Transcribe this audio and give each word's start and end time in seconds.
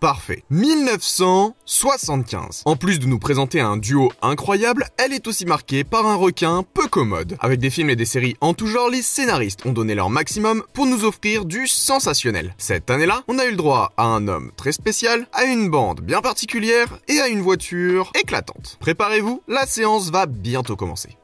Parfait. 0.00 0.42
1975. 0.50 2.64
En 2.66 2.76
plus 2.76 2.98
de 2.98 3.06
nous 3.06 3.18
présenter 3.18 3.60
un 3.60 3.78
duo 3.78 4.12
incroyable, 4.20 4.86
elle 4.98 5.14
est 5.14 5.26
aussi 5.26 5.46
marquée 5.46 5.84
par 5.84 6.06
un 6.06 6.16
requin 6.16 6.66
peu 6.74 6.86
commode. 6.86 7.38
Avec 7.40 7.60
des 7.60 7.70
films 7.70 7.88
et 7.88 7.96
des 7.96 8.04
séries 8.04 8.36
en 8.42 8.52
tout 8.52 8.66
genre, 8.66 8.90
les 8.90 9.00
scénaristes 9.00 9.64
ont 9.64 9.72
donné 9.72 9.94
leur 9.94 10.10
maximum 10.10 10.62
pour 10.74 10.84
nous 10.84 11.04
offrir 11.04 11.46
du 11.46 11.66
sensationnel. 11.66 12.54
Cette 12.58 12.90
année-là, 12.90 13.22
on 13.26 13.38
a 13.38 13.46
eu 13.46 13.52
le 13.52 13.56
droit 13.56 13.94
à 13.96 14.04
un 14.04 14.28
homme 14.28 14.52
très 14.56 14.72
spécial, 14.72 15.26
à 15.32 15.44
une 15.44 15.70
bande 15.70 16.02
bien 16.02 16.20
particulière 16.20 16.98
et 17.08 17.20
à 17.20 17.28
une 17.28 17.40
voiture 17.40 18.12
éclatante. 18.20 18.76
Préparez-vous, 18.80 19.40
la 19.48 19.64
séance 19.66 20.10
va 20.10 20.26
bientôt 20.26 20.76
commencer. 20.76 21.16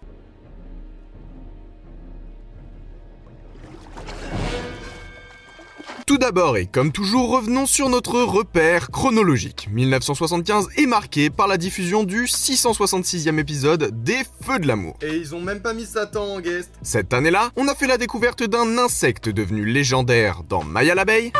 Tout 6.12 6.18
d'abord 6.18 6.58
et 6.58 6.66
comme 6.66 6.92
toujours, 6.92 7.30
revenons 7.30 7.64
sur 7.64 7.88
notre 7.88 8.20
repère 8.20 8.90
chronologique. 8.90 9.70
1975 9.72 10.68
est 10.76 10.84
marqué 10.84 11.30
par 11.30 11.48
la 11.48 11.56
diffusion 11.56 12.04
du 12.04 12.24
666e 12.24 13.38
épisode 13.38 14.04
des 14.04 14.18
Feux 14.42 14.58
de 14.58 14.66
l'amour. 14.66 14.98
Et 15.00 15.16
ils 15.16 15.34
ont 15.34 15.40
même 15.40 15.62
pas 15.62 15.72
mis 15.72 15.86
Satan 15.86 16.34
en 16.34 16.40
guest. 16.40 16.70
Cette 16.82 17.14
année-là, 17.14 17.50
on 17.56 17.66
a 17.66 17.74
fait 17.74 17.86
la 17.86 17.96
découverte 17.96 18.42
d'un 18.42 18.76
insecte 18.76 19.30
devenu 19.30 19.64
légendaire 19.64 20.42
dans 20.46 20.62
Maya 20.62 20.94
l'abeille. 20.94 21.32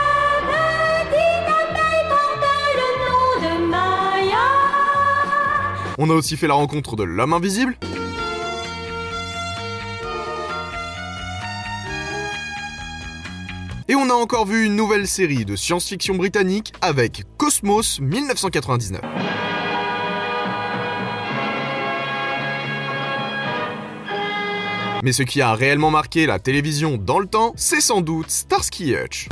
On 5.99 6.09
a 6.09 6.15
aussi 6.15 6.39
fait 6.39 6.47
la 6.47 6.55
rencontre 6.55 6.97
de 6.97 7.03
l'homme 7.03 7.35
invisible. 7.35 7.77
On 14.03 14.11
a 14.11 14.15
encore 14.15 14.47
vu 14.47 14.65
une 14.67 14.75
nouvelle 14.75 15.07
série 15.07 15.45
de 15.45 15.55
science-fiction 15.55 16.17
britannique 16.17 16.73
avec 16.81 17.23
Cosmos 17.37 18.01
1999. 18.01 19.01
Mais 25.05 25.13
ce 25.13 25.23
qui 25.23 25.41
a 25.41 25.55
réellement 25.55 25.91
marqué 25.93 26.27
la 26.27 26.41
télévision 26.41 26.97
dans 26.97 27.21
le 27.21 27.27
temps, 27.27 27.53
c'est 27.57 27.81
sans 27.81 28.01
doute 28.01 28.31
Starsky 28.31 28.93
Hutch. 28.97 29.29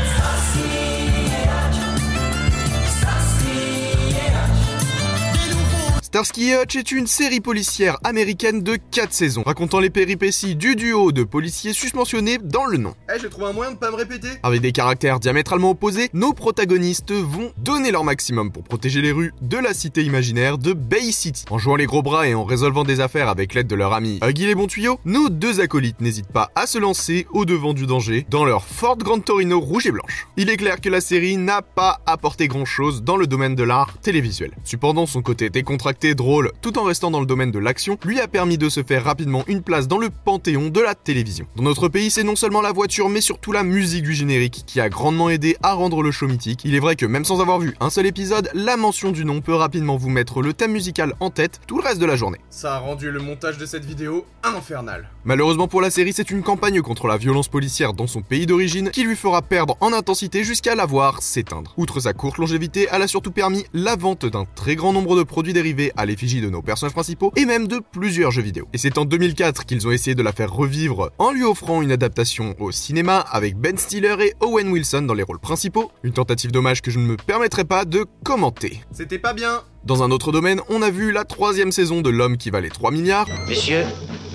Hutch 6.21 6.77
est 6.77 6.93
une 6.93 7.07
série 7.07 7.41
policière 7.41 7.97
américaine 8.05 8.63
de 8.63 8.77
4 8.77 9.11
saisons, 9.11 9.43
racontant 9.43 9.81
les 9.81 9.89
péripéties 9.89 10.55
du 10.55 10.77
duo 10.77 11.13
de 11.13 11.25
policiers 11.25 11.73
susmentionnés 11.73 12.37
dans 12.37 12.67
le 12.67 12.77
nom. 12.77 12.95
Eh, 13.09 13.19
j'ai 13.19 13.31
trouvé 13.31 13.47
un 13.47 13.53
moyen 13.55 13.73
de 13.73 13.79
pas 13.79 13.91
me 13.91 13.97
répéter. 13.97 14.29
Avec 14.43 14.61
des 14.61 14.73
caractères 14.73 15.19
diamétralement 15.19 15.71
opposés, 15.71 16.11
nos 16.13 16.35
protagonistes 16.35 17.13
vont 17.13 17.53
donner 17.57 17.91
leur 17.91 18.05
maximum 18.05 18.53
pour 18.53 18.65
protéger 18.65 19.01
les 19.01 19.13
rues 19.13 19.33
de 19.41 19.57
la 19.57 19.73
cité 19.73 20.03
imaginaire 20.03 20.59
de 20.59 20.75
Bay 20.75 21.11
City. 21.11 21.47
En 21.49 21.57
jouant 21.57 21.77
les 21.77 21.87
gros 21.87 22.03
bras 22.03 22.29
et 22.29 22.35
en 22.35 22.45
résolvant 22.45 22.85
des 22.85 23.01
affaires 23.01 23.31
avec 23.31 23.55
l'aide 23.55 23.67
de 23.67 23.75
leur 23.75 23.95
ami 23.95 24.21
Huggy 24.23 24.45
les 24.45 24.55
bons 24.55 24.67
tuyaux, 24.67 25.01
nos 25.07 25.31
deux 25.31 25.61
acolytes 25.61 26.03
n'hésitent 26.03 26.33
pas 26.33 26.51
à 26.55 26.67
se 26.67 26.77
lancer 26.77 27.27
au 27.31 27.47
devant 27.47 27.73
du 27.73 27.87
danger 27.87 28.27
dans 28.29 28.45
leur 28.45 28.67
Ford 28.67 28.99
Grand 28.99 29.21
Torino 29.21 29.59
rouge 29.59 29.87
et 29.87 29.91
blanche. 29.91 30.27
Il 30.37 30.51
est 30.51 30.59
clair 30.59 30.83
que 30.83 30.91
la 30.91 31.01
série 31.01 31.39
n'a 31.39 31.63
pas 31.63 32.01
apporté 32.05 32.47
grand 32.47 32.67
chose 32.67 33.03
dans 33.03 33.17
le 33.17 33.27
domaine 33.27 33.55
de 33.55 33.63
l'art 33.63 33.97
télévisuel. 34.03 34.51
Cependant, 34.65 35.07
son 35.07 35.23
côté 35.23 35.49
décontracté 35.49 36.10
drôle 36.15 36.53
tout 36.61 36.79
en 36.79 36.85
restant 36.85 37.11
dans 37.11 37.21
le 37.21 37.27
domaine 37.27 37.51
de 37.51 37.59
l'action 37.59 37.99
lui 38.05 38.21
a 38.21 38.29
permis 38.29 38.59
de 38.59 38.69
se 38.69 38.83
faire 38.83 39.05
rapidement 39.05 39.45
une 39.47 39.63
place 39.63 39.89
dans 39.89 39.99
le 39.99 40.11
panthéon 40.11 40.69
de 40.69 40.81
la 40.81 40.95
télévision. 40.95 41.47
Dans 41.57 41.63
notre 41.63 41.89
pays, 41.89 42.11
c'est 42.11 42.23
non 42.23 42.37
seulement 42.37 42.63
la 42.63 42.73
voiture 42.73 43.09
mais 43.09 43.21
surtout 43.21 43.53
la 43.53 43.63
musique 43.63 44.05
du 44.05 44.15
générique 44.15 44.65
qui 44.67 44.81
a 44.81 44.89
grandement 44.89 45.31
aidé 45.31 45.57
à 45.63 45.75
rendre 45.75 46.03
le 46.03 46.11
show 46.11 46.27
mythique. 46.27 46.63
Il 46.65 46.75
est 46.75 46.81
vrai 46.81 46.97
que 46.97 47.07
même 47.07 47.25
sans 47.25 47.41
avoir 47.41 47.59
vu 47.59 47.75
un 47.81 47.91
seul 47.91 48.07
épisode, 48.07 48.51
la 48.55 48.77
mention 48.77 49.13
du 49.13 49.25
nom 49.25 49.41
peut 49.41 49.55
rapidement 49.55 49.97
vous 49.97 50.11
mettre 50.11 50.43
le 50.43 50.53
thème 50.53 50.73
musical 50.73 51.15
en 51.21 51.31
tête 51.31 51.61
tout 51.67 51.79
le 51.79 51.85
reste 51.85 52.01
de 52.01 52.07
la 52.07 52.17
journée. 52.17 52.39
Ça 52.51 52.77
a 52.77 52.79
rendu 52.79 53.11
le 53.11 53.21
montage 53.21 53.59
de 53.59 53.67
cette 53.67 53.85
vidéo 53.85 54.25
infernal. 54.43 55.11
Malheureusement 55.25 55.69
pour 55.69 55.81
la 55.81 55.91
série, 55.91 56.13
c'est 56.13 56.31
une 56.31 56.43
campagne 56.43 56.81
contre 56.83 57.07
la 57.07 57.17
violence 57.17 57.49
policière 57.49 57.93
dans 57.93 58.07
son 58.07 58.23
pays 58.23 58.47
d'origine 58.47 58.91
qui 58.91 59.05
lui 59.05 59.17
fera 59.17 59.43
perdre 59.43 59.77
en 59.81 59.93
intensité 59.93 60.45
jusqu'à 60.45 60.75
la 60.75 60.87
voir 60.87 61.23
s'éteindre. 61.23 61.75
Outre 61.77 62.01
sa 62.01 62.13
courte 62.13 62.39
longévité, 62.39 62.89
elle 62.91 63.03
a 63.03 63.09
surtout 63.09 63.31
permis 63.31 63.65
la 63.73 63.97
vente 63.97 64.27
d'un 64.27 64.47
très 64.55 64.77
grand 64.77 64.93
nombre 64.93 65.17
de 65.17 65.23
produits 65.23 65.53
dérivés 65.53 65.90
à 65.97 66.07
l'effigie 66.07 66.41
de 66.41 66.51
nos 66.51 66.63
personnages 66.63 66.93
principaux 66.93 67.33
et 67.37 67.45
même 67.45 67.69
de 67.69 67.81
plusieurs 67.93 68.31
jeux 68.31 68.43
vidéo. 68.43 68.69
Et 68.73 68.79
c'est 68.79 68.99
en 68.99 69.05
2004 69.05 69.67
qu'ils 69.67 69.87
ont 69.87 69.91
essayé 69.91 70.15
de 70.15 70.23
la 70.23 70.33
faire 70.33 70.53
revivre 70.53 71.11
en 71.19 71.33
lui 71.33 71.45
offrant 71.45 71.83
une 71.83 71.93
adaptation 71.93 72.55
au 72.59 72.73
cinéma 72.73 73.19
avec 73.19 73.57
Ben 73.57 73.77
Stiller 73.77 74.17
et 74.21 74.35
Owen 74.41 74.69
Wilson 74.69 75.03
dans 75.03 75.15
les 75.15 75.23
rôles 75.23 75.41
principaux, 75.41 75.91
une 76.03 76.13
tentative 76.13 76.53
d'hommage 76.53 76.83
que 76.83 76.91
je 76.91 76.99
ne 76.99 77.05
me 77.05 77.17
permettrai 77.17 77.65
pas 77.65 77.85
de 77.85 78.07
commenter. 78.25 78.81
C'était 78.93 79.19
pas 79.19 79.33
bien 79.33 79.63
dans 79.85 80.03
un 80.03 80.11
autre 80.11 80.31
domaine, 80.31 80.61
on 80.69 80.83
a 80.83 80.91
vu 80.91 81.11
la 81.11 81.25
troisième 81.25 81.73
saison 81.73 82.03
de 82.03 82.11
L'homme 82.11 82.37
qui 82.37 82.51
valait 82.51 82.69
3 82.69 82.91
milliards. 82.91 83.27
Messieurs, 83.49 83.85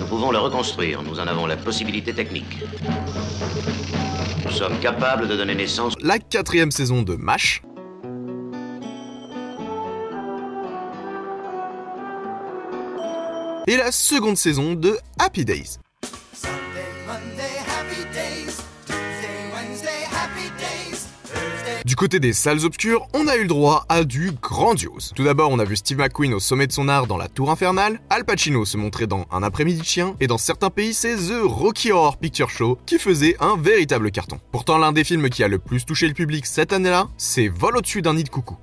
nous 0.00 0.06
pouvons 0.06 0.32
le 0.32 0.38
reconstruire, 0.38 1.04
nous 1.04 1.20
en 1.20 1.26
avons 1.28 1.46
la 1.46 1.56
possibilité 1.56 2.12
technique. 2.12 2.64
Nous 4.44 4.50
sommes 4.50 4.78
capables 4.80 5.28
de 5.28 5.36
donner 5.36 5.54
naissance. 5.54 5.94
La 6.02 6.18
quatrième 6.18 6.72
saison 6.72 7.02
de 7.02 7.14
MASH. 7.14 7.62
Et 13.66 13.76
la 13.76 13.92
seconde 13.92 14.36
saison 14.36 14.74
de 14.74 14.96
Happy 15.18 15.44
Days. 15.44 15.78
Du 21.84 21.94
côté 21.94 22.18
des 22.18 22.32
salles 22.32 22.64
obscures, 22.64 23.06
on 23.14 23.28
a 23.28 23.36
eu 23.36 23.42
le 23.42 23.48
droit 23.48 23.86
à 23.88 24.02
du 24.02 24.32
grandiose. 24.32 25.12
Tout 25.14 25.22
d'abord, 25.22 25.50
on 25.50 25.58
a 25.60 25.64
vu 25.64 25.76
Steve 25.76 25.98
McQueen 25.98 26.34
au 26.34 26.40
sommet 26.40 26.66
de 26.66 26.72
son 26.72 26.88
art 26.88 27.06
dans 27.06 27.16
La 27.16 27.28
Tour 27.28 27.50
Infernale, 27.50 28.00
Al 28.10 28.24
Pacino 28.24 28.64
se 28.64 28.76
montrer 28.76 29.06
dans 29.06 29.24
Un 29.30 29.44
après-midi 29.44 29.80
de 29.80 29.86
chien, 29.86 30.16
et 30.20 30.26
dans 30.26 30.36
certains 30.36 30.68
pays, 30.68 30.92
c'est 30.92 31.14
The 31.14 31.42
Rocky 31.44 31.92
Horror 31.92 32.16
Picture 32.16 32.50
Show 32.50 32.76
qui 32.86 32.98
faisait 32.98 33.36
un 33.40 33.56
véritable 33.56 34.10
carton. 34.10 34.40
Pourtant, 34.50 34.78
l'un 34.78 34.92
des 34.92 35.04
films 35.04 35.30
qui 35.30 35.44
a 35.44 35.48
le 35.48 35.58
plus 35.58 35.86
touché 35.86 36.08
le 36.08 36.12
public 36.12 36.44
cette 36.44 36.72
année-là, 36.72 37.06
c'est 37.16 37.46
Vol 37.46 37.76
au-dessus 37.76 38.02
d'un 38.02 38.14
nid 38.14 38.24
de 38.24 38.30
coucou. 38.30 38.58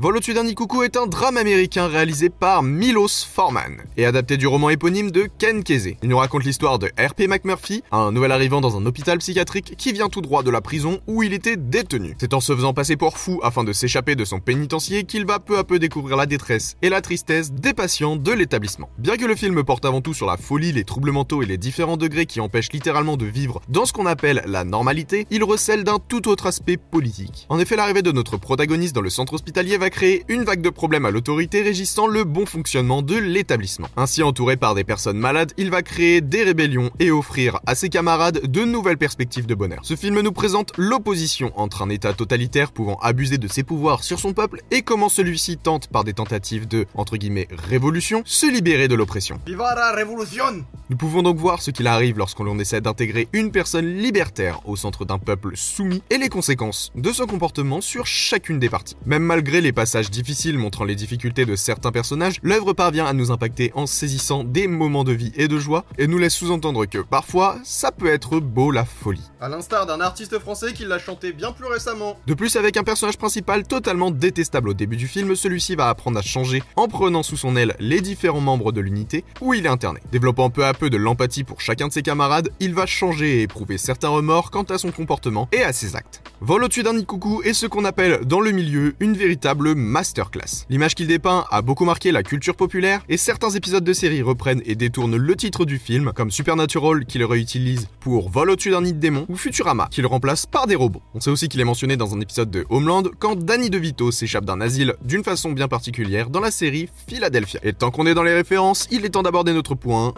Vol 0.00 0.16
au-dessus 0.16 0.32
d'un 0.32 0.50
coucou 0.54 0.82
est 0.82 0.96
un 0.96 1.06
drame 1.06 1.36
américain 1.36 1.86
réalisé 1.86 2.30
par 2.30 2.62
Milos 2.62 3.26
Forman 3.30 3.82
et 3.98 4.06
adapté 4.06 4.38
du 4.38 4.46
roman 4.46 4.70
éponyme 4.70 5.10
de 5.10 5.28
Ken 5.36 5.62
Kesey. 5.62 5.98
Il 6.02 6.08
nous 6.08 6.16
raconte 6.16 6.44
l'histoire 6.44 6.78
de 6.78 6.86
R.P. 6.98 7.28
McMurphy, 7.28 7.82
un 7.92 8.10
nouvel 8.10 8.32
arrivant 8.32 8.62
dans 8.62 8.78
un 8.78 8.86
hôpital 8.86 9.18
psychiatrique 9.18 9.74
qui 9.76 9.92
vient 9.92 10.08
tout 10.08 10.22
droit 10.22 10.42
de 10.42 10.50
la 10.50 10.62
prison 10.62 11.00
où 11.06 11.22
il 11.22 11.34
était 11.34 11.58
détenu. 11.58 12.16
C'est 12.18 12.32
en 12.32 12.40
se 12.40 12.56
faisant 12.56 12.72
passer 12.72 12.96
pour 12.96 13.18
fou 13.18 13.40
afin 13.42 13.62
de 13.62 13.74
s'échapper 13.74 14.14
de 14.14 14.24
son 14.24 14.40
pénitencier 14.40 15.04
qu'il 15.04 15.26
va 15.26 15.38
peu 15.38 15.58
à 15.58 15.64
peu 15.64 15.78
découvrir 15.78 16.16
la 16.16 16.24
détresse 16.24 16.78
et 16.80 16.88
la 16.88 17.02
tristesse 17.02 17.52
des 17.52 17.74
patients 17.74 18.16
de 18.16 18.32
l'établissement. 18.32 18.88
Bien 18.96 19.18
que 19.18 19.26
le 19.26 19.36
film 19.36 19.62
porte 19.64 19.84
avant 19.84 20.00
tout 20.00 20.14
sur 20.14 20.26
la 20.26 20.38
folie, 20.38 20.72
les 20.72 20.84
troubles 20.84 21.12
mentaux 21.12 21.42
et 21.42 21.46
les 21.46 21.58
différents 21.58 21.98
degrés 21.98 22.24
qui 22.24 22.40
empêchent 22.40 22.72
littéralement 22.72 23.18
de 23.18 23.26
vivre 23.26 23.60
dans 23.68 23.84
ce 23.84 23.92
qu'on 23.92 24.06
appelle 24.06 24.42
la 24.46 24.64
normalité, 24.64 25.26
il 25.30 25.44
recèle 25.44 25.84
d'un 25.84 25.98
tout 25.98 26.26
autre 26.26 26.46
aspect 26.46 26.78
politique. 26.78 27.44
En 27.50 27.58
effet, 27.58 27.76
l'arrivée 27.76 28.00
de 28.00 28.12
notre 28.12 28.38
protagoniste 28.38 28.94
dans 28.94 29.02
le 29.02 29.10
centre 29.10 29.34
hospitalier 29.34 29.76
va 29.76 29.89
créer 29.90 30.24
une 30.28 30.44
vague 30.44 30.62
de 30.62 30.70
problèmes 30.70 31.04
à 31.04 31.10
l'autorité 31.10 31.62
régissant 31.62 32.06
le 32.06 32.24
bon 32.24 32.46
fonctionnement 32.46 33.02
de 33.02 33.16
l'établissement. 33.16 33.88
Ainsi 33.96 34.22
entouré 34.22 34.56
par 34.56 34.74
des 34.74 34.84
personnes 34.84 35.18
malades, 35.18 35.52
il 35.56 35.70
va 35.70 35.82
créer 35.82 36.20
des 36.20 36.42
rébellions 36.42 36.90
et 36.98 37.10
offrir 37.10 37.60
à 37.66 37.74
ses 37.74 37.88
camarades 37.88 38.40
de 38.50 38.64
nouvelles 38.64 38.98
perspectives 38.98 39.46
de 39.46 39.54
bonheur. 39.54 39.80
Ce 39.82 39.96
film 39.96 40.20
nous 40.20 40.32
présente 40.32 40.72
l'opposition 40.76 41.52
entre 41.56 41.82
un 41.82 41.90
état 41.90 42.12
totalitaire 42.12 42.72
pouvant 42.72 42.98
abuser 43.02 43.38
de 43.38 43.48
ses 43.48 43.62
pouvoirs 43.62 44.04
sur 44.04 44.18
son 44.18 44.32
peuple 44.32 44.62
et 44.70 44.82
comment 44.82 45.08
celui-ci 45.08 45.58
tente 45.58 45.88
par 45.88 46.04
des 46.04 46.14
tentatives 46.14 46.66
de, 46.66 46.86
entre 46.94 47.16
guillemets, 47.16 47.48
révolution, 47.50 48.22
se 48.24 48.46
libérer 48.46 48.88
de 48.88 48.94
l'oppression. 48.94 49.40
Viva 49.46 49.74
la 49.74 49.92
révolution 49.92 50.64
Nous 50.88 50.96
pouvons 50.96 51.22
donc 51.22 51.36
voir 51.36 51.62
ce 51.62 51.70
qu'il 51.70 51.86
arrive 51.86 52.18
lorsqu'on 52.18 52.58
essaie 52.58 52.80
d'intégrer 52.80 53.28
une 53.32 53.50
personne 53.50 53.86
libertaire 53.86 54.60
au 54.68 54.76
centre 54.76 55.04
d'un 55.04 55.18
peuple 55.18 55.52
soumis 55.54 56.02
et 56.10 56.18
les 56.18 56.28
conséquences 56.28 56.92
de 56.94 57.12
son 57.12 57.26
comportement 57.26 57.80
sur 57.80 58.06
chacune 58.06 58.58
des 58.58 58.68
parties. 58.68 58.96
Même 59.06 59.22
malgré 59.22 59.60
les 59.60 59.72
passages 59.80 60.10
difficiles 60.10 60.58
montrant 60.58 60.84
les 60.84 60.94
difficultés 60.94 61.46
de 61.46 61.56
certains 61.56 61.90
personnages, 61.90 62.38
l'œuvre 62.42 62.74
parvient 62.74 63.06
à 63.06 63.14
nous 63.14 63.30
impacter 63.30 63.72
en 63.74 63.86
saisissant 63.86 64.44
des 64.44 64.66
moments 64.66 65.04
de 65.04 65.12
vie 65.12 65.32
et 65.36 65.48
de 65.48 65.58
joie 65.58 65.86
et 65.96 66.06
nous 66.06 66.18
laisse 66.18 66.34
sous-entendre 66.34 66.84
que 66.84 66.98
parfois, 66.98 67.56
ça 67.64 67.90
peut 67.90 68.12
être 68.12 68.40
beau 68.40 68.72
la 68.72 68.84
folie. 68.84 69.30
À 69.40 69.48
l'instar 69.48 69.86
d'un 69.86 70.02
artiste 70.02 70.38
français 70.38 70.74
qui 70.74 70.84
l'a 70.84 70.98
chanté 70.98 71.32
bien 71.32 71.52
plus 71.52 71.64
récemment. 71.64 72.18
De 72.26 72.34
plus, 72.34 72.56
avec 72.56 72.76
un 72.76 72.82
personnage 72.82 73.16
principal 73.16 73.66
totalement 73.66 74.10
détestable 74.10 74.68
au 74.68 74.74
début 74.74 74.98
du 74.98 75.08
film, 75.08 75.34
celui-ci 75.34 75.76
va 75.76 75.88
apprendre 75.88 76.18
à 76.18 76.22
changer 76.22 76.62
en 76.76 76.86
prenant 76.86 77.22
sous 77.22 77.38
son 77.38 77.56
aile 77.56 77.74
les 77.80 78.02
différents 78.02 78.42
membres 78.42 78.72
de 78.72 78.82
l'unité 78.82 79.24
où 79.40 79.54
il 79.54 79.64
est 79.64 79.70
interné. 79.70 80.00
Développant 80.12 80.50
peu 80.50 80.66
à 80.66 80.74
peu 80.74 80.90
de 80.90 80.98
l'empathie 80.98 81.42
pour 81.42 81.62
chacun 81.62 81.88
de 81.88 81.92
ses 81.94 82.02
camarades, 82.02 82.50
il 82.60 82.74
va 82.74 82.84
changer 82.84 83.38
et 83.38 83.42
éprouver 83.44 83.78
certains 83.78 84.10
remords 84.10 84.50
quant 84.50 84.64
à 84.64 84.76
son 84.76 84.90
comportement 84.90 85.48
et 85.52 85.62
à 85.62 85.72
ses 85.72 85.96
actes. 85.96 86.22
Vol 86.42 86.64
au-dessus 86.64 86.82
d'un 86.82 86.92
nid 86.92 87.06
coucou 87.06 87.40
est 87.44 87.54
ce 87.54 87.64
qu'on 87.64 87.86
appelle 87.86 88.26
dans 88.26 88.40
le 88.40 88.50
milieu 88.50 88.94
une 89.00 89.14
véritable 89.14 89.69
masterclass. 89.74 90.66
L'image 90.68 90.94
qu'il 90.94 91.06
dépeint 91.06 91.46
a 91.50 91.62
beaucoup 91.62 91.84
marqué 91.84 92.12
la 92.12 92.22
culture 92.22 92.56
populaire 92.56 93.02
et 93.08 93.16
certains 93.16 93.50
épisodes 93.50 93.84
de 93.84 93.92
série 93.92 94.22
reprennent 94.22 94.62
et 94.64 94.74
détournent 94.74 95.16
le 95.16 95.36
titre 95.36 95.64
du 95.64 95.78
film, 95.78 96.12
comme 96.14 96.30
Supernatural 96.30 97.04
qui 97.06 97.18
le 97.18 97.26
réutilise 97.26 97.88
pour 98.00 98.30
Vol 98.30 98.50
au-dessus 98.50 98.70
d'un 98.70 98.82
nid 98.82 98.92
de 98.92 98.98
démon 98.98 99.26
ou 99.28 99.36
Futurama 99.36 99.88
qui 99.90 100.00
le 100.00 100.06
remplace 100.06 100.46
par 100.46 100.66
des 100.66 100.74
robots. 100.74 101.02
On 101.14 101.20
sait 101.20 101.30
aussi 101.30 101.48
qu'il 101.48 101.60
est 101.60 101.64
mentionné 101.64 101.96
dans 101.96 102.14
un 102.14 102.20
épisode 102.20 102.50
de 102.50 102.66
Homeland 102.70 103.04
quand 103.18 103.36
Danny 103.36 103.70
DeVito 103.70 104.10
s'échappe 104.10 104.44
d'un 104.44 104.60
asile 104.60 104.94
d'une 105.02 105.24
façon 105.24 105.52
bien 105.52 105.68
particulière 105.68 106.30
dans 106.30 106.40
la 106.40 106.50
série 106.50 106.88
Philadelphia. 107.06 107.60
Et 107.62 107.72
tant 107.72 107.90
qu'on 107.90 108.06
est 108.06 108.14
dans 108.14 108.22
les 108.22 108.34
références, 108.34 108.86
il 108.90 109.04
est 109.04 109.10
temps 109.10 109.22
d'aborder 109.22 109.52
notre 109.52 109.74
point. 109.74 110.14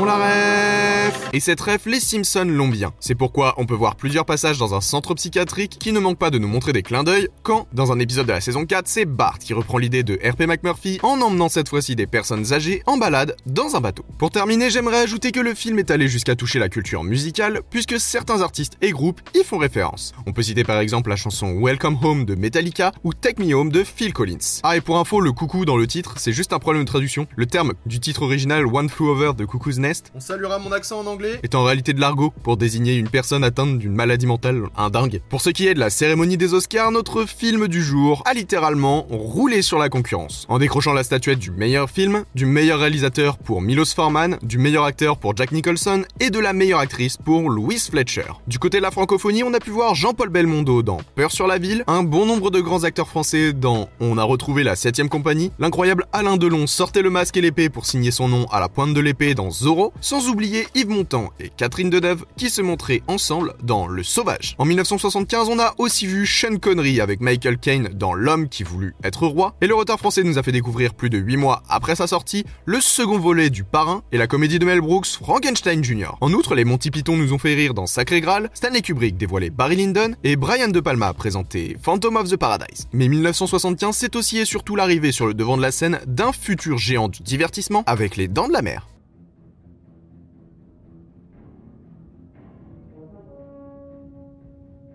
On 0.00 0.04
la 0.04 0.14
ref 0.14 1.28
Et 1.32 1.40
cette 1.40 1.60
ref, 1.60 1.86
les 1.86 1.98
Simpsons 1.98 2.44
l'ont 2.44 2.68
bien. 2.68 2.92
C'est 3.00 3.16
pourquoi 3.16 3.54
on 3.56 3.66
peut 3.66 3.74
voir 3.74 3.96
plusieurs 3.96 4.24
passages 4.24 4.56
dans 4.56 4.72
un 4.72 4.80
centre 4.80 5.12
psychiatrique 5.14 5.76
qui 5.80 5.90
ne 5.90 5.98
manque 5.98 6.18
pas 6.18 6.30
de 6.30 6.38
nous 6.38 6.46
montrer 6.46 6.72
des 6.72 6.84
clins 6.84 7.02
d'œil, 7.02 7.26
quand, 7.42 7.66
dans 7.72 7.90
un 7.90 7.98
épisode 7.98 8.26
de 8.26 8.32
la 8.32 8.40
saison 8.40 8.64
4, 8.64 8.86
c'est 8.86 9.06
Bart 9.06 9.40
qui 9.40 9.54
reprend 9.54 9.76
l'idée 9.76 10.04
de 10.04 10.14
RP 10.14 10.42
McMurphy 10.42 11.00
en 11.02 11.20
emmenant 11.20 11.48
cette 11.48 11.68
fois-ci 11.68 11.96
des 11.96 12.06
personnes 12.06 12.52
âgées 12.52 12.84
en 12.86 12.96
balade 12.96 13.34
dans 13.46 13.74
un 13.74 13.80
bateau. 13.80 14.04
Pour 14.18 14.30
terminer, 14.30 14.70
j'aimerais 14.70 15.00
ajouter 15.00 15.32
que 15.32 15.40
le 15.40 15.52
film 15.52 15.80
est 15.80 15.90
allé 15.90 16.06
jusqu'à 16.06 16.36
toucher 16.36 16.60
la 16.60 16.68
culture 16.68 17.02
musicale, 17.02 17.62
puisque 17.68 17.98
certains 17.98 18.40
artistes 18.40 18.74
et 18.80 18.92
groupes 18.92 19.20
y 19.34 19.42
font 19.42 19.58
référence. 19.58 20.14
On 20.26 20.32
peut 20.32 20.42
citer 20.42 20.62
par 20.62 20.78
exemple 20.78 21.10
la 21.10 21.16
chanson 21.16 21.58
Welcome 21.60 21.98
Home 22.04 22.24
de 22.24 22.36
Metallica 22.36 22.92
ou 23.02 23.14
Take 23.14 23.42
Me 23.42 23.52
Home 23.52 23.72
de 23.72 23.82
Phil 23.82 24.12
Collins. 24.12 24.60
Ah 24.62 24.76
et 24.76 24.80
pour 24.80 24.96
info, 24.96 25.20
le 25.20 25.32
coucou 25.32 25.64
dans 25.64 25.76
le 25.76 25.88
titre, 25.88 26.14
c'est 26.18 26.32
juste 26.32 26.52
un 26.52 26.60
problème 26.60 26.84
de 26.84 26.88
traduction. 26.88 27.26
Le 27.34 27.46
terme 27.46 27.72
du 27.84 27.98
titre 27.98 28.22
original 28.22 28.64
One 28.64 28.88
Flew 28.88 29.08
Over 29.08 29.32
de 29.36 29.44
Cuckoo's 29.44 29.78
Nest 29.78 29.87
On 30.14 30.20
saluera 30.20 30.58
mon 30.58 30.72
accent 30.72 31.00
en 31.00 31.06
anglais. 31.06 31.40
est 31.42 31.54
en 31.54 31.64
réalité 31.64 31.92
de 31.92 32.00
l'argot 32.00 32.32
pour 32.42 32.56
désigner 32.56 32.96
une 32.96 33.08
personne 33.08 33.42
atteinte 33.42 33.78
d'une 33.78 33.94
maladie 33.94 34.26
mentale, 34.26 34.64
un 34.76 34.90
dingue. 34.90 35.22
Pour 35.30 35.40
ce 35.40 35.50
qui 35.50 35.66
est 35.66 35.74
de 35.74 35.80
la 35.80 35.88
cérémonie 35.88 36.36
des 36.36 36.52
Oscars, 36.52 36.90
notre 36.90 37.24
film 37.24 37.68
du 37.68 37.82
jour 37.82 38.22
a 38.26 38.34
littéralement 38.34 39.06
roulé 39.08 39.62
sur 39.62 39.78
la 39.78 39.88
concurrence, 39.88 40.44
en 40.48 40.58
décrochant 40.58 40.92
la 40.92 41.04
statuette 41.04 41.38
du 41.38 41.50
meilleur 41.50 41.88
film, 41.88 42.24
du 42.34 42.44
meilleur 42.44 42.80
réalisateur 42.80 43.38
pour 43.38 43.62
Milos 43.62 43.94
Forman, 43.94 44.36
du 44.42 44.58
meilleur 44.58 44.84
acteur 44.84 45.16
pour 45.16 45.34
Jack 45.36 45.52
Nicholson 45.52 46.04
et 46.20 46.28
de 46.28 46.38
la 46.38 46.52
meilleure 46.52 46.80
actrice 46.80 47.16
pour 47.16 47.48
Louise 47.48 47.88
Fletcher. 47.88 48.26
Du 48.46 48.58
côté 48.58 48.78
de 48.78 48.82
la 48.82 48.90
francophonie, 48.90 49.42
on 49.42 49.54
a 49.54 49.60
pu 49.60 49.70
voir 49.70 49.94
Jean-Paul 49.94 50.28
Belmondo 50.28 50.82
dans 50.82 50.98
Peur 51.14 51.32
sur 51.32 51.46
la 51.46 51.56
ville, 51.56 51.84
un 51.86 52.02
bon 52.02 52.26
nombre 52.26 52.50
de 52.50 52.60
grands 52.60 52.84
acteurs 52.84 53.08
français 53.08 53.52
dans 53.54 53.88
On 54.00 54.18
a 54.18 54.24
retrouvé 54.24 54.64
la 54.64 54.74
7ème 54.74 55.08
compagnie, 55.08 55.50
l'incroyable 55.58 56.06
Alain 56.12 56.36
Delon 56.36 56.66
sortait 56.66 57.02
le 57.02 57.10
masque 57.10 57.38
et 57.38 57.40
l'épée 57.40 57.70
pour 57.70 57.86
signer 57.86 58.10
son 58.10 58.28
nom 58.28 58.46
à 58.50 58.60
la 58.60 58.68
pointe 58.68 58.92
de 58.92 59.00
l'épée 59.00 59.34
dans 59.34 59.50
Zorro, 59.50 59.77
sans 60.00 60.28
oublier 60.28 60.66
Yves 60.74 60.88
Montand 60.88 61.30
et 61.40 61.50
Catherine 61.56 61.90
Deneuve 61.90 62.24
qui 62.36 62.50
se 62.50 62.62
montraient 62.62 63.02
ensemble 63.06 63.54
dans 63.62 63.86
Le 63.86 64.02
Sauvage. 64.02 64.54
En 64.58 64.64
1975, 64.64 65.48
on 65.48 65.58
a 65.58 65.74
aussi 65.78 66.06
vu 66.06 66.26
Sean 66.26 66.56
Connery 66.56 67.00
avec 67.00 67.20
Michael 67.20 67.58
Caine 67.58 67.90
dans 67.94 68.14
L'homme 68.14 68.48
qui 68.48 68.62
voulut 68.62 68.94
être 69.04 69.26
roi, 69.26 69.54
et 69.60 69.66
le 69.66 69.74
retard 69.74 69.98
français 69.98 70.22
nous 70.22 70.38
a 70.38 70.42
fait 70.42 70.52
découvrir 70.52 70.94
plus 70.94 71.10
de 71.10 71.18
8 71.18 71.36
mois 71.36 71.62
après 71.68 71.96
sa 71.96 72.06
sortie 72.06 72.44
le 72.64 72.80
second 72.80 73.18
volet 73.18 73.50
du 73.50 73.64
Parrain 73.64 74.02
et 74.12 74.18
la 74.18 74.26
comédie 74.26 74.58
de 74.58 74.64
Mel 74.64 74.80
Brooks 74.80 75.06
Frankenstein 75.06 75.82
Jr. 75.82 76.16
En 76.20 76.32
outre, 76.32 76.54
les 76.54 76.64
Monty 76.64 76.90
Python 76.90 77.16
nous 77.16 77.32
ont 77.32 77.38
fait 77.38 77.54
rire 77.54 77.74
dans 77.74 77.86
Sacré 77.86 78.20
Graal, 78.20 78.50
Stanley 78.54 78.82
Kubrick 78.82 79.16
dévoilait 79.16 79.50
Barry 79.50 79.76
Lyndon 79.76 80.14
et 80.24 80.36
Brian 80.36 80.68
De 80.68 80.80
Palma 80.80 81.12
présentait 81.14 81.76
Phantom 81.82 82.16
of 82.16 82.30
the 82.30 82.36
Paradise. 82.36 82.88
Mais 82.92 83.08
1975, 83.08 83.96
c'est 83.96 84.16
aussi 84.16 84.38
et 84.38 84.44
surtout 84.44 84.76
l'arrivée 84.76 85.12
sur 85.12 85.26
le 85.26 85.34
devant 85.34 85.56
de 85.56 85.62
la 85.62 85.72
scène 85.72 86.00
d'un 86.06 86.32
futur 86.32 86.78
géant 86.78 87.08
du 87.08 87.22
divertissement 87.22 87.84
avec 87.86 88.16
les 88.16 88.28
Dents 88.28 88.48
de 88.48 88.52
la 88.52 88.62
Mer. 88.62 88.86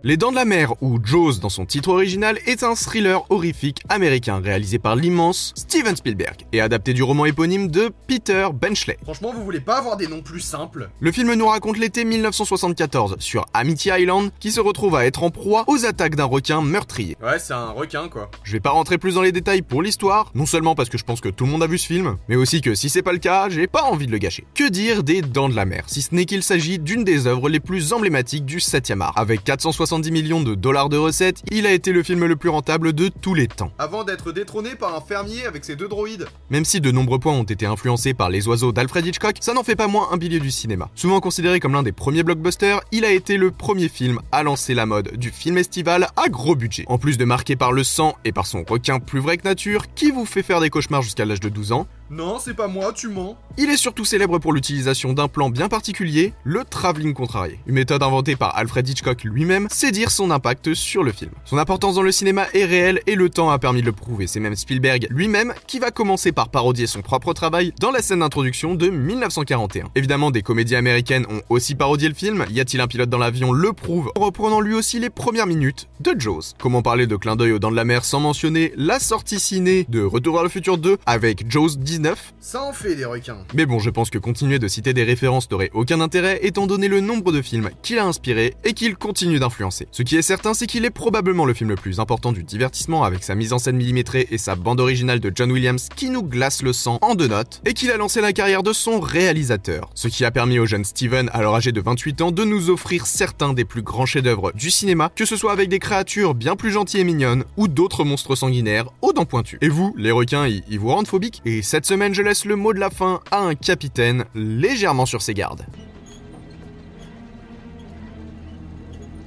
Les 0.06 0.18
Dents 0.18 0.32
de 0.32 0.36
la 0.36 0.44
Mer, 0.44 0.74
ou 0.82 1.00
Jaws 1.02 1.40
dans 1.42 1.48
son 1.48 1.66
titre 1.66 1.88
original, 1.88 2.38
est 2.46 2.64
un 2.64 2.76
thriller 2.76 3.24
horrifique 3.30 3.82
américain 3.88 4.42
réalisé 4.44 4.78
par 4.78 4.98
l'immense 4.98 5.54
Steven 5.56 5.96
Spielberg 5.96 6.46
et 6.52 6.60
adapté 6.60 6.94
du 6.94 7.04
roman 7.04 7.24
éponyme 7.24 7.70
de 7.70 7.90
Peter 8.06 8.48
Benchley. 8.54 8.98
Franchement, 9.04 9.32
vous 9.34 9.46
voulez 9.46 9.62
pas 9.62 9.78
avoir 9.78 9.96
des 9.96 10.08
noms 10.08 10.22
plus 10.22 10.42
simples? 10.42 10.90
Le 11.00 11.12
film 11.14 11.34
nous 11.36 11.48
raconte 11.48 11.78
l'été 11.78 12.04
1974 12.04 13.16
sur 13.20 13.46
Amity 13.54 13.92
Island 13.98 14.32
qui 14.42 14.52
se 14.52 14.60
retrouve 14.60 14.98
à 14.98 15.06
être 15.06 15.24
en 15.24 15.30
proie 15.30 15.64
aux 15.68 15.86
attaques 15.86 16.18
d'un 16.18 16.26
requin 16.26 16.62
meurtrier. 16.62 17.16
Ouais, 17.24 17.40
c'est 17.40 17.54
un 17.54 17.70
requin 17.70 18.10
quoi. 18.10 18.30
Je 18.44 18.52
vais 18.52 18.60
pas 18.60 18.72
rentrer 18.72 18.98
plus 18.98 19.16
dans 19.16 19.22
les 19.22 19.32
détails 19.32 19.62
pour 19.62 19.82
l'histoire, 19.82 20.34
non 20.36 20.46
seulement 20.46 20.76
parce 20.76 20.90
que 20.90 20.98
je 20.98 21.06
pense 21.06 21.22
que 21.22 21.30
tout 21.30 21.46
le 21.46 21.52
monde 21.52 21.64
a 21.64 21.68
vu 21.68 21.78
ce 21.78 21.88
film, 21.88 22.18
mais 22.28 22.36
aussi 22.36 22.60
que 22.60 22.76
si 22.76 22.90
c'est 22.90 23.04
pas 23.04 23.14
le 23.14 23.20
cas, 23.20 23.48
j'ai 23.48 23.68
pas 23.68 23.84
envie 23.84 24.08
de 24.08 24.12
le 24.12 24.18
gâcher. 24.18 24.46
Que 24.54 24.68
dire 24.68 25.02
des 25.02 25.22
Dents 25.22 25.48
de 25.48 25.56
la 25.56 25.64
Mer, 25.64 25.86
si 25.88 26.02
ce 26.02 26.14
n'est 26.14 26.26
qu'il 26.26 26.44
s'agit 26.44 26.78
d'une 26.78 27.06
des 27.06 27.26
œuvres 27.26 27.48
les 27.48 27.62
plus 27.62 27.94
emblématiques 27.94 28.44
du 28.44 28.58
7e 28.58 29.00
art. 29.00 29.14
Avec 29.16 29.46
460 29.46 29.93
70 29.94 30.12
millions 30.12 30.42
de 30.42 30.56
dollars 30.56 30.90
de 30.90 30.98
recettes, 30.98 31.44
il 31.52 31.68
a 31.68 31.72
été 31.72 31.92
le 31.92 32.02
film 32.02 32.26
le 32.26 32.36
plus 32.36 32.50
rentable 32.50 32.94
de 32.94 33.10
tous 33.10 33.36
les 33.36 33.48
temps. 33.48 33.72
Avant 33.78 34.04
d'être 34.04 34.32
détrôné 34.32 34.72
par 34.72 34.96
un 34.96 35.02
fermier 35.02 35.46
avec 35.46 35.64
ses 35.64 35.76
deux 35.76 35.88
droïdes. 35.88 36.26
Même 36.50 36.66
si 36.66 36.82
de 36.82 36.90
nombreux 36.90 37.20
points 37.20 37.34
ont 37.34 37.44
été 37.44 37.68
influencés 37.68 38.16
par 38.16 38.32
les 38.32 38.48
oiseaux 38.48 38.72
d'Alfred 38.72 39.06
Hitchcock, 39.06 39.36
ça 39.40 39.54
n'en 39.54 39.62
fait 39.62 39.76
pas 39.76 39.86
moins 39.86 40.08
un 40.12 40.18
pilier 40.18 40.40
du 40.40 40.50
cinéma. 40.50 40.90
Souvent 40.96 41.20
considéré 41.20 41.60
comme 41.60 41.74
l'un 41.74 41.84
des 41.84 41.92
premiers 41.92 42.24
blockbusters, 42.24 42.82
il 42.92 43.06
a 43.06 43.12
été 43.12 43.38
le 43.38 43.52
premier 43.52 43.88
film 43.88 44.20
à 44.32 44.42
lancer 44.42 44.74
la 44.74 44.88
mode 44.88 45.16
du 45.16 45.30
film 45.30 45.60
estival 45.60 46.08
à 46.16 46.28
gros 46.28 46.56
budget. 46.56 46.86
En 46.88 46.98
plus 46.98 47.20
de 47.20 47.26
marqué 47.26 47.56
par 47.56 47.72
le 47.72 47.84
sang 47.84 48.16
et 48.26 48.32
par 48.32 48.48
son 48.48 48.64
requin 48.68 49.00
plus 49.00 49.20
vrai 49.20 49.38
que 49.38 49.48
nature, 49.48 49.94
qui 49.94 50.10
vous 50.10 50.26
fait 50.26 50.42
faire 50.42 50.60
des 50.60 50.72
cauchemars 50.72 51.04
jusqu'à 51.04 51.26
l'âge 51.26 51.40
de 51.40 51.50
12 51.50 51.72
ans, 51.72 51.88
Non, 52.14 52.38
c'est 52.38 52.54
pas 52.54 52.68
moi, 52.68 52.94
tu 52.94 53.08
mens. 53.08 53.36
il 53.58 53.72
est 53.72 53.78
surtout 53.78 54.06
célèbre 54.06 54.38
pour 54.38 54.54
l'utilisation 54.54 55.14
d'un 55.14 55.28
plan 55.28 55.50
bien 55.50 55.68
particulier, 55.68 56.32
le 56.44 56.64
travelling 56.64 57.16
contrarié. 57.16 57.58
Une 57.66 57.74
méthode 57.74 58.04
inventée 58.04 58.36
par 58.36 58.56
Alfred 58.56 58.88
Hitchcock 58.88 59.24
lui-même, 59.24 59.68
c'est 59.72 59.90
dire 59.90 60.12
son 60.12 60.30
impact 60.30 60.76
sur 60.76 61.02
le 61.04 61.12
film. 61.12 61.32
Son 61.44 61.58
importance 61.58 61.96
dans 61.96 62.04
le 62.04 62.12
cinéma 62.12 62.46
est 62.54 62.66
réelle 62.66 63.02
et 63.08 63.16
le 63.16 63.32
temps 63.32 63.50
a 63.50 63.58
permis 63.58 63.82
de 63.82 63.88
le 63.88 63.94
prouver. 63.94 64.28
C'est 64.28 64.40
même 64.40 64.56
Spielberg 64.56 65.08
lui-même 65.10 65.56
qui 65.66 65.80
va 65.80 65.90
commencer 65.90 66.32
par 66.32 66.50
parodier 66.50 66.86
son 66.86 67.02
propre 67.02 67.34
travail 67.34 67.74
dans 67.80 67.90
la 67.90 68.04
scène 68.04 68.20
d'introduction 68.20 68.76
de 68.76 68.90
1941. 68.90 69.90
Évidemment, 69.96 70.30
des 70.30 70.44
comédies 70.44 70.76
américaines 70.76 71.26
ont 71.32 71.42
aussi 71.50 71.74
parodié 71.74 72.10
le 72.10 72.16
film. 72.16 72.46
Y 72.52 72.60
a-t-il 72.60 72.80
un 72.80 72.88
pilote 72.88 73.10
dans 73.10 73.18
l'avion 73.18 73.52
le 73.52 73.74
prouve, 73.74 74.12
en 74.16 74.20
reprenant 74.20 74.60
lui 74.60 74.76
aussi 74.76 75.00
les 75.00 75.10
premières 75.10 75.48
minutes 75.48 75.88
de 76.00 76.14
Jaws. 76.16 76.54
Comment 76.60 76.84
parler 76.84 77.08
de 77.08 77.16
clin 77.16 77.36
d'œil 77.36 77.54
aux 77.54 77.60
dents 77.60 77.72
de 77.72 77.76
la 77.76 77.86
mer 77.86 78.06
sans 78.06 78.20
mentionner 78.20 78.72
la 78.76 79.00
sortie 79.00 79.40
ciné 79.40 79.88
de 79.90 80.04
Retour 80.04 80.36
vers 80.36 80.44
le 80.44 80.50
futur 80.50 80.78
2 80.78 80.98
avec 81.08 81.50
Jaws 81.50 81.76
19 81.78 82.03
Ça 82.40 82.62
en 82.64 82.74
fait 82.74 82.96
des 82.96 83.06
requins. 83.06 83.46
mais 83.54 83.66
bon, 83.66 83.80
je 83.80 83.90
pense 83.90 84.10
que 84.10 84.18
continuer 84.18 84.60
de 84.60 84.68
citer 84.68 84.94
des 84.94 85.04
références 85.04 85.50
n'aurait 85.50 85.72
aucun 85.74 86.02
intérêt 86.02 86.40
étant 86.44 86.68
donné 86.68 86.88
le 86.88 87.00
nombre 87.00 87.32
de 87.32 87.42
films 87.42 87.70
qu'il 87.82 88.00
a 88.00 88.06
inspiré 88.06 88.56
et 88.64 88.74
qu'il 88.74 88.96
continue 88.96 89.40
d'influencer. 89.40 89.88
Ce 89.92 90.04
qui 90.04 90.18
est 90.18 90.22
certain, 90.22 90.54
c'est 90.54 90.68
qu'il 90.68 90.86
est 90.86 90.90
probablement 90.90 91.46
le 91.46 91.54
film 91.54 91.70
le 91.70 91.76
plus 91.76 92.00
important 92.00 92.32
du 92.32 92.44
divertissement 92.44 93.04
avec 93.04 93.24
sa 93.24 93.36
mise 93.36 93.54
en 93.54 93.60
scène 93.60 93.78
millimétrée 93.78 94.28
et 94.32 94.38
sa 94.38 94.56
bande 94.56 94.80
originale 94.80 95.20
de 95.20 95.32
John 95.34 95.52
Williams 95.52 95.90
qui 95.96 96.10
nous 96.10 96.24
glace 96.24 96.62
le 96.62 96.74
sang 96.74 96.98
en 97.02 97.16
deux 97.16 97.28
notes 97.28 97.62
et 97.66 97.74
qu'il 97.74 97.92
a 97.92 97.98
lancé 97.98 98.22
la 98.22 98.34
carrière 98.34 98.64
de 98.64 98.74
son 98.74 99.00
réalisateur. 99.00 99.90
Ce 99.96 100.08
qui 100.08 100.26
a 100.26 100.32
permis 100.32 100.60
au 100.60 100.66
jeune 100.66 100.86
Steven, 100.86 101.30
alors 101.34 101.56
âgé 101.56 101.72
de 101.72 101.82
28 101.82 102.22
ans, 102.22 102.32
de 102.32 102.44
nous 102.44 102.70
offrir 102.70 103.06
certains 103.06 103.54
des 103.54 103.66
plus 103.66 103.82
grands 103.82 104.06
chefs-d'œuvre 104.06 104.52
du 104.54 104.72
cinéma, 104.72 105.12
que 105.16 105.26
ce 105.26 105.38
soit 105.38 105.52
avec 105.52 105.70
des 105.70 105.80
créatures 105.80 106.36
bien 106.36 106.56
plus 106.56 106.72
gentilles 106.72 107.02
et 107.02 107.06
mignonnes 107.06 107.44
ou 107.58 107.68
d'autres 107.68 108.04
monstres 108.04 108.36
sanguinaires 108.36 108.90
aux 109.02 109.14
dents 109.14 109.26
pointues. 109.26 109.58
Et 109.62 109.70
vous, 109.70 109.94
les 109.98 110.12
requins, 110.12 110.48
ils 110.48 110.80
vous 110.80 110.90
rendent 110.90 111.08
phobiques? 111.08 111.42
Et 111.46 111.62
cette 111.84 111.90
semaine, 111.90 112.14
je 112.14 112.22
laisse 112.22 112.46
le 112.46 112.56
mot 112.56 112.72
de 112.72 112.80
la 112.80 112.90
fin 112.90 113.20
à 113.30 113.40
un 113.40 113.56
capitaine 113.56 114.24
légèrement 114.36 115.06
sur 115.06 115.22
ses 115.22 115.34
gardes. 115.34 115.66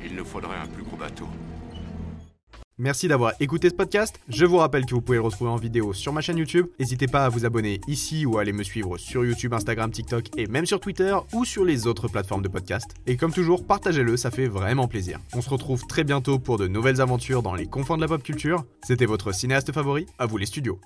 Il 0.02 0.16
nous 0.16 0.24
faudrait 0.24 0.56
un 0.56 0.66
plus 0.66 0.82
gros 0.82 0.96
bateau. 0.96 1.26
Merci 2.78 3.08
d'avoir 3.08 3.34
écouté 3.40 3.68
ce 3.68 3.74
podcast. 3.74 4.18
Je 4.30 4.46
vous 4.46 4.56
rappelle 4.56 4.86
que 4.86 4.94
vous 4.94 5.02
pouvez 5.02 5.18
le 5.18 5.22
retrouver 5.22 5.50
en 5.50 5.56
vidéo 5.56 5.92
sur 5.92 6.14
ma 6.14 6.22
chaîne 6.22 6.38
YouTube. 6.38 6.68
N'hésitez 6.80 7.08
pas 7.08 7.26
à 7.26 7.28
vous 7.28 7.44
abonner 7.44 7.78
ici 7.88 8.24
ou 8.24 8.38
à 8.38 8.40
aller 8.40 8.54
me 8.54 8.62
suivre 8.62 8.96
sur 8.96 9.22
YouTube, 9.22 9.52
Instagram, 9.52 9.90
TikTok 9.90 10.24
et 10.38 10.46
même 10.46 10.64
sur 10.64 10.80
Twitter 10.80 11.14
ou 11.34 11.44
sur 11.44 11.62
les 11.62 11.86
autres 11.86 12.08
plateformes 12.08 12.42
de 12.42 12.48
podcast. 12.48 12.94
Et 13.06 13.18
comme 13.18 13.34
toujours, 13.34 13.66
partagez-le, 13.66 14.16
ça 14.16 14.30
fait 14.30 14.48
vraiment 14.48 14.88
plaisir. 14.88 15.20
On 15.34 15.42
se 15.42 15.50
retrouve 15.50 15.86
très 15.86 16.04
bientôt 16.04 16.38
pour 16.38 16.56
de 16.56 16.68
nouvelles 16.68 17.02
aventures 17.02 17.42
dans 17.42 17.54
les 17.54 17.66
confins 17.66 17.96
de 17.96 18.02
la 18.02 18.08
pop 18.08 18.22
culture. 18.22 18.64
C'était 18.82 19.04
votre 19.04 19.32
cinéaste 19.32 19.72
favori, 19.72 20.06
à 20.18 20.24
vous 20.24 20.38
les 20.38 20.46
studios. 20.46 20.80